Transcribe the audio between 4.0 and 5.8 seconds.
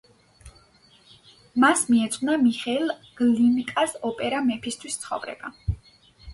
ოპერა მეფისთვის ცხოვრება.